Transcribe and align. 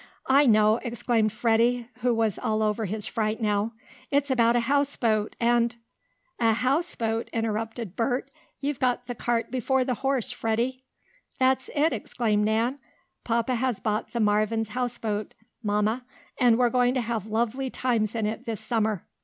"I 0.25 0.47
know!" 0.47 0.77
exclaimed 0.77 1.31
Freddie, 1.31 1.87
who 1.99 2.11
was 2.11 2.39
all 2.39 2.63
over 2.63 2.85
his 2.85 3.05
fright 3.05 3.39
now. 3.39 3.73
"It's 4.09 4.31
about 4.31 4.55
a 4.55 4.59
boathouse 4.67 4.97
and" 5.39 5.75
"A 6.49 6.53
houseboat!" 6.53 7.29
interrupted 7.31 7.95
Bert. 7.95 8.31
"You've 8.61 8.79
got 8.79 9.05
the 9.05 9.13
cart 9.13 9.51
before 9.51 9.83
the 9.83 9.93
horse, 9.93 10.31
Freddie." 10.31 10.83
"That's 11.37 11.69
it!" 11.75 11.93
exclaimed 11.93 12.45
Nan. 12.45 12.79
"Papa 13.23 13.53
has 13.53 13.79
bought 13.79 14.11
the 14.11 14.19
Marvin's 14.19 14.69
houseboat, 14.69 15.35
Mamma, 15.61 16.03
and 16.39 16.57
we're 16.57 16.71
going 16.71 16.95
to 16.95 17.01
have 17.01 17.27
lovely 17.27 17.69
times 17.69 18.15
in 18.15 18.25
it 18.25 18.47
this 18.47 18.59
summer." 18.61 19.05